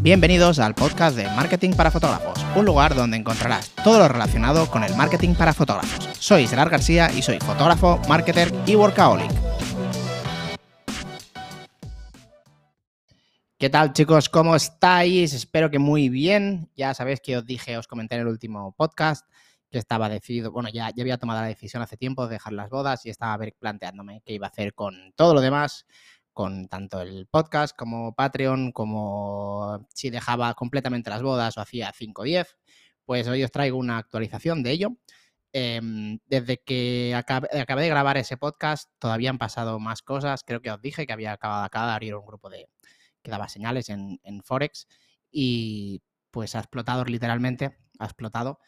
[0.00, 4.84] Bienvenidos al podcast de Marketing para Fotógrafos, un lugar donde encontrarás todo lo relacionado con
[4.84, 6.08] el marketing para fotógrafos.
[6.20, 9.28] Soy Gerard García y soy fotógrafo, marketer y workaholic.
[13.58, 14.28] ¿Qué tal chicos?
[14.28, 15.34] ¿Cómo estáis?
[15.34, 16.70] Espero que muy bien.
[16.76, 19.26] Ya sabéis que os dije, os comenté en el último podcast
[19.68, 22.70] que estaba decidido, bueno, ya, ya había tomado la decisión hace tiempo de dejar las
[22.70, 25.86] bodas y estaba planteándome qué iba a hacer con todo lo demás,
[26.38, 32.22] con tanto el podcast como Patreon, como si dejaba completamente las bodas o hacía 5
[32.22, 32.56] o 10,
[33.04, 34.90] pues hoy os traigo una actualización de ello.
[35.52, 40.44] Em, desde que acabé, de grabar ese podcast, todavía han pasado más cosas.
[40.46, 42.68] Creo que os dije que había acabado de abrir un grupo de
[43.20, 44.86] que daba señales en, en Forex
[45.32, 48.60] y pues ha explotado literalmente, ha explotado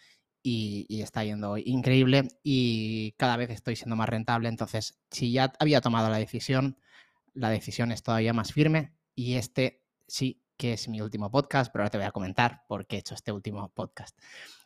[0.42, 4.48] y, está yendo increíble y cada vez estoy siendo más rentable.
[4.48, 6.78] Entonces, si ya había tomado la decisión,
[7.34, 11.82] la decisión es todavía más firme y este sí que es mi último podcast, pero
[11.82, 14.18] ahora te voy a comentar por qué he hecho este último podcast.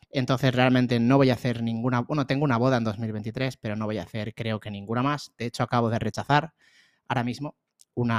[0.09, 3.85] Entonces, realmente no voy a hacer ninguna, bueno, tengo una boda en 2023, pero no
[3.85, 5.33] voy a hacer creo que ninguna más.
[5.37, 6.53] De hecho, acabo de rechazar
[7.07, 7.55] ahora mismo
[7.95, 8.11] un,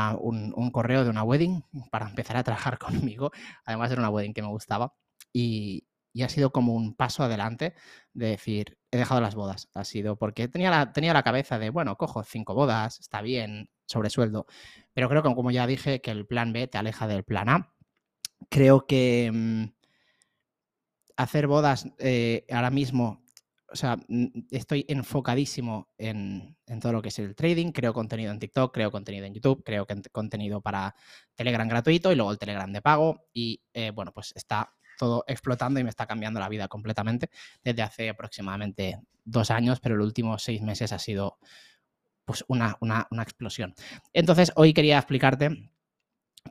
[0.54, 3.30] un correo de una wedding para empezar a trabajar conmigo.
[3.64, 4.94] Además, era una wedding que me gustaba.
[5.32, 5.85] Y,
[6.16, 7.74] y ha sido como un paso adelante
[8.14, 9.68] de decir, he dejado las bodas.
[9.74, 13.68] Ha sido porque tenía la, tenía la cabeza de, bueno, cojo cinco bodas, está bien,
[13.84, 14.46] sobre sueldo.
[14.94, 17.74] Pero creo que, como ya dije, que el plan B te aleja del plan A.
[18.48, 19.64] Creo que mm,
[21.18, 23.22] hacer bodas eh, ahora mismo,
[23.70, 23.98] o sea,
[24.50, 27.72] estoy enfocadísimo en, todo lo que es el trading.
[27.72, 30.94] Creo contenido en TikTok, creo contenido en YouTube, creo que contenido para
[31.34, 33.26] Telegram gratuito y luego el Telegram de pago.
[33.34, 37.30] Y eh, bueno, pues está todo explotando y me está cambiando la vida completamente
[37.62, 41.38] desde hace aproximadamente dos años, pero los últimos seis meses ha sido
[42.24, 43.74] pues una, una, explosión.
[44.12, 45.70] Entonces, hoy quería explicarte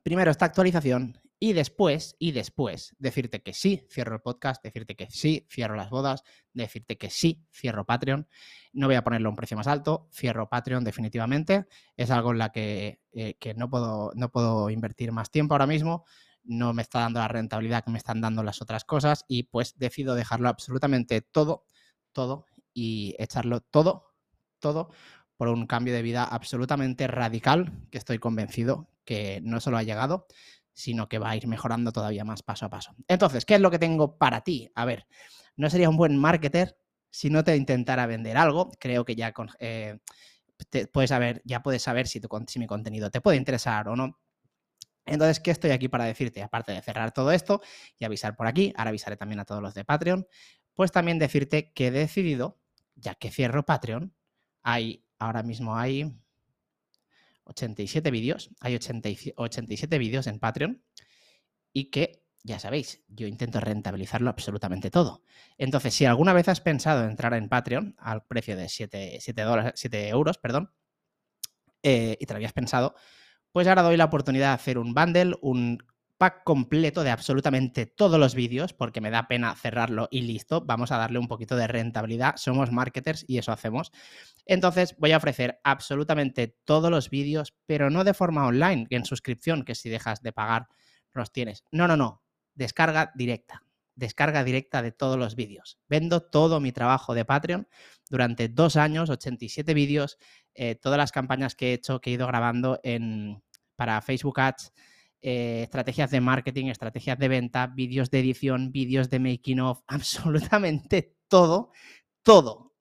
[0.03, 5.09] primero esta actualización y después, y después, decirte que sí, cierro el podcast, decirte que
[5.09, 6.23] sí, cierro las bodas,
[6.53, 8.27] decirte que sí, cierro Patreon.
[8.71, 11.65] No voy a ponerlo a un precio más alto, cierro Patreon definitivamente.
[11.97, 15.67] Es algo en la que, eh, que no, puedo, no puedo invertir más tiempo ahora
[15.67, 16.05] mismo
[16.45, 19.77] no me está dando la rentabilidad que me están dando las otras cosas y pues
[19.77, 21.65] decido dejarlo absolutamente todo,
[22.13, 24.13] todo y echarlo todo,
[24.59, 24.89] todo
[25.37, 30.27] por un cambio de vida absolutamente radical que estoy convencido que no solo ha llegado,
[30.73, 32.95] sino que va a ir mejorando todavía más paso a paso.
[33.07, 34.69] Entonces, ¿qué es lo que tengo para ti?
[34.75, 35.07] A ver,
[35.55, 36.77] no sería un buen marketer
[37.09, 38.71] si no te intentara vender algo.
[38.79, 39.99] Creo que ya eh,
[40.91, 44.19] puedes saber, ya puedes saber si, tu, si mi contenido te puede interesar o no.
[45.05, 46.41] Entonces, ¿qué estoy aquí para decirte?
[46.41, 47.61] Aparte de cerrar todo esto
[47.99, 50.27] y avisar por aquí, ahora avisaré también a todos los de Patreon,
[50.73, 52.59] pues también decirte que he decidido,
[52.95, 54.13] ya que cierro Patreon,
[54.63, 56.11] hay, ahora mismo hay
[57.45, 60.83] 87 vídeos, hay 87 vídeos en Patreon
[61.71, 65.23] y que, ya sabéis, yo intento rentabilizarlo absolutamente todo.
[65.57, 70.09] Entonces, si alguna vez has pensado entrar en Patreon al precio de 7, dólares, 7
[70.09, 70.71] euros, perdón,
[71.83, 72.95] eh, y te lo habías pensado,
[73.55, 75.81] pues ahora doy la oportunidad de hacer un bundle, un
[76.17, 80.59] pack completo de absolutamente todos los vídeos, porque me da pena cerrarlo y listo.
[80.65, 82.35] Vamos a darle un poquito de rentabilidad.
[82.35, 83.93] Somos marketers y eso hacemos.
[84.45, 89.63] Entonces voy a ofrecer absolutamente todos los vídeos, pero no de forma online, en suscripción,
[89.63, 90.67] que si dejas de pagar
[91.13, 91.63] los tienes.
[91.71, 92.23] No, no, no.
[92.55, 93.63] Descarga directa.
[93.95, 95.79] Descarga directa de todos los vídeos.
[95.87, 97.69] Vendo todo mi trabajo de Patreon
[98.09, 100.17] durante dos años, 87 vídeos,
[100.53, 103.44] eh, todas las campañas que he hecho, que he ido grabando en,
[103.75, 104.73] para Facebook Ads,
[105.21, 111.17] eh, estrategias de marketing, estrategias de venta, vídeos de edición, vídeos de making of, absolutamente
[111.27, 111.71] todo,
[112.21, 112.75] todo,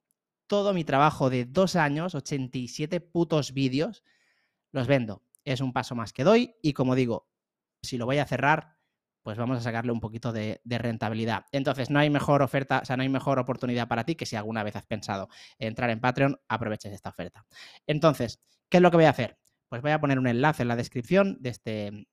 [0.47, 4.05] todo mi trabajo de dos años, 87 putos vídeos,
[4.73, 5.23] los vendo.
[5.45, 7.29] Es un paso más que doy y como digo,
[7.83, 8.77] si lo voy a cerrar,
[9.23, 11.47] pues vamos a sacarle un poquito de, de, rentabilidad.
[11.51, 14.37] Entonces, no hay mejor oferta, o sea, no hay mejor oportunidad para ti que si
[14.37, 17.47] alguna vez has pensado entrar en Patreon, aproveches esta oferta.
[17.87, 19.39] Entonces, ¿qué es lo que voy a hacer?
[19.75, 22.07] Pues voy a poner un enlace en la descripción de este,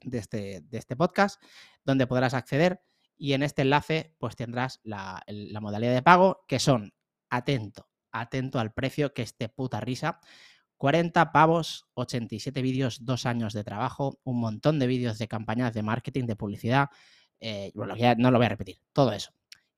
[0.00, 1.40] de este, de este podcast
[1.84, 2.82] donde podrás acceder
[3.16, 5.22] y en este enlace pues tendrás la,
[5.60, 6.92] modalidad de pago que son,
[7.30, 10.18] atento, atento al precio que es de puta risa.
[10.76, 15.84] 40 pavos, 87 vídeos, dos años de trabajo, un montón de vídeos de campañas de
[15.84, 16.88] marketing, de publicidad.
[17.38, 19.30] Eh, bueno, ya no lo voy a repetir, todo eso.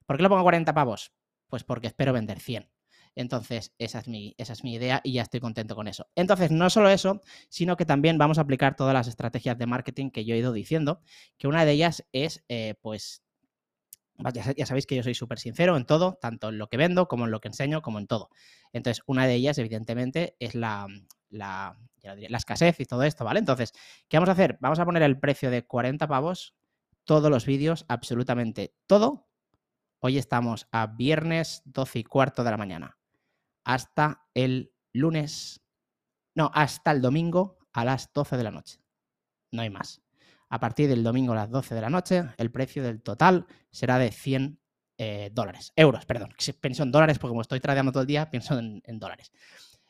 [0.07, 1.13] ¿Por qué lo pongo 40 pavos?
[1.51, 2.71] Pues porque espero vender 100.
[3.17, 6.07] Entonces, esa es, mi, esa es mi idea y ya estoy contento con eso.
[6.15, 10.11] Entonces, no solo eso, sino que también vamos a aplicar todas las estrategias de marketing
[10.11, 11.01] que yo he ido diciendo,
[11.37, 13.23] que una de ellas es, eh, pues,
[14.57, 17.25] Ya sabéis que yo soy súper sincero en todo, tanto en lo que vendo como
[17.25, 18.29] en lo que enseño, como en todo.
[18.73, 20.87] Entonces, una de ellas, evidentemente, es la,
[21.31, 23.41] la, escasez y todo esto, ¿vale?
[23.41, 23.73] Entonces,
[24.09, 24.59] ¿qué vamos a hacer?
[24.61, 26.55] Vamos a poner el precio de 40 pavos,
[27.05, 29.29] todos los vídeos, absolutamente todo.
[30.01, 33.00] Hoy estamos a viernes 12 y cuarto de la mañana.
[33.65, 35.61] Hasta el lunes,
[36.35, 38.81] no, hasta el domingo a las 12 de la noche.
[39.53, 40.03] No hay más.
[40.49, 43.99] A partir del domingo a las 12 de la noche, el precio del total será
[43.99, 44.61] de 100
[44.99, 46.35] eh, dólares, euros, perdón.
[46.61, 49.33] Pienso en dólares porque como estoy tradeando todo el día, pienso en, en dólares.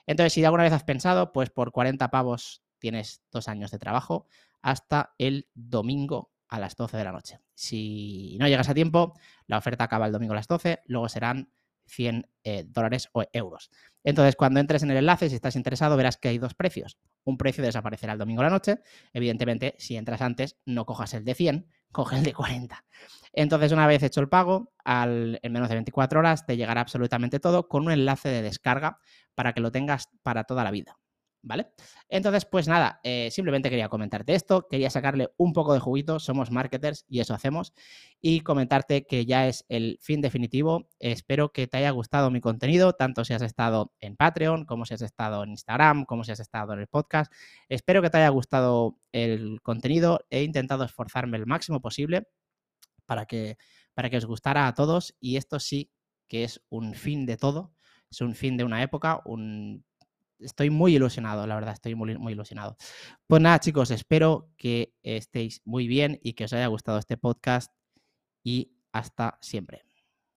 [0.06, 4.26] Entonces, si alguna vez has pensado, pues por 40 pavos tienes dos años de trabajo
[4.62, 7.40] hasta el domingo a las 12 de la noche.
[7.54, 9.14] Si no llegas a tiempo,
[9.46, 11.52] la oferta acaba el domingo a las 12, luego serán
[11.90, 13.70] 100 eh, dólares o euros.
[14.04, 16.96] Entonces, cuando entres en el enlace, si estás interesado, verás que hay dos precios.
[17.24, 18.80] Un precio desaparecerá el domingo a la noche.
[19.12, 22.84] Evidentemente, si entras antes, no cojas el de 100, coge el de 40.
[23.32, 27.40] Entonces, una vez hecho el pago, al, en menos de 24 horas te llegará absolutamente
[27.40, 28.98] todo con un enlace de descarga
[29.34, 30.99] para que lo tengas para toda la vida.
[31.42, 31.68] ¿Vale?
[32.10, 36.50] Entonces, pues nada, eh, simplemente quería comentarte esto, quería sacarle un poco de juguito, somos
[36.50, 37.72] marketers y eso hacemos,
[38.20, 40.88] y comentarte que ya es el fin definitivo.
[40.98, 44.92] Espero que te haya gustado mi contenido, tanto si has estado en Patreon, como si
[44.92, 47.32] has estado en Instagram, como si has estado en el podcast.
[47.70, 52.28] Espero que te haya gustado el contenido, he intentado esforzarme el máximo posible
[53.06, 53.56] para que,
[53.94, 55.90] para que os gustara a todos y esto sí
[56.28, 57.72] que es un fin de todo,
[58.10, 59.84] es un fin de una época, un
[60.40, 62.76] estoy muy ilusionado, la verdad, estoy muy, muy ilusionado.
[63.26, 67.72] Pues nada, chicos, espero que estéis muy bien y que os haya gustado este podcast
[68.42, 69.89] y hasta siempre.